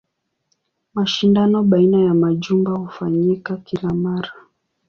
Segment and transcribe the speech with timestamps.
[0.93, 4.31] Mashindano baina ya majumba hufanyika kila mara.